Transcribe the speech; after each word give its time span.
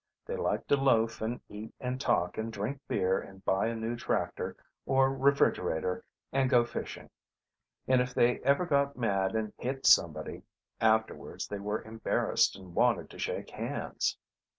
They 0.25 0.35
liked 0.35 0.67
to 0.69 0.77
loaf 0.77 1.21
and 1.21 1.41
eat 1.47 1.75
and 1.79 2.01
talk 2.01 2.35
and 2.39 2.51
drink 2.51 2.79
beer 2.87 3.19
and 3.21 3.45
buy 3.45 3.67
a 3.67 3.75
new 3.75 3.95
tractor 3.95 4.55
or 4.87 5.13
refrigerator 5.15 6.03
and 6.33 6.49
go 6.49 6.65
fishing. 6.65 7.11
And 7.87 8.01
if 8.01 8.11
they 8.11 8.39
ever 8.39 8.65
got 8.65 8.97
mad 8.97 9.35
and 9.35 9.53
hit 9.59 9.85
somebody 9.85 10.41
afterwards 10.79 11.47
they 11.47 11.59
were 11.59 11.83
embarrassed 11.83 12.55
and 12.55 12.73
wanted 12.73 13.11
to 13.11 13.19
shake 13.19 13.51
hands.... 13.51 14.17